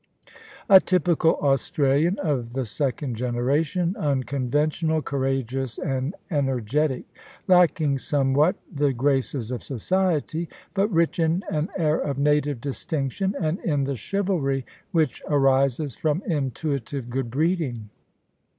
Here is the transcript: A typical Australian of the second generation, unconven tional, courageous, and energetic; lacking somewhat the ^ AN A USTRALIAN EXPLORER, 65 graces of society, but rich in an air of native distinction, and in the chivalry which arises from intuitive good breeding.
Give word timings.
A 0.67 0.79
typical 0.79 1.35
Australian 1.43 2.17
of 2.17 2.53
the 2.53 2.65
second 2.65 3.15
generation, 3.17 3.95
unconven 3.99 4.71
tional, 4.73 5.05
courageous, 5.05 5.77
and 5.77 6.15
energetic; 6.31 7.03
lacking 7.47 7.99
somewhat 7.99 8.55
the 8.73 8.85
^ 8.85 8.87
AN 8.87 8.93
A 8.93 8.95
USTRALIAN 8.95 9.17
EXPLORER, 9.19 9.21
65 9.21 9.51
graces 9.51 9.51
of 9.51 9.61
society, 9.63 10.49
but 10.73 10.89
rich 10.91 11.19
in 11.19 11.43
an 11.51 11.69
air 11.77 11.99
of 11.99 12.17
native 12.17 12.59
distinction, 12.59 13.35
and 13.39 13.59
in 13.59 13.83
the 13.83 13.95
chivalry 13.95 14.65
which 14.91 15.21
arises 15.29 15.95
from 15.95 16.23
intuitive 16.25 17.07
good 17.11 17.29
breeding. 17.29 17.91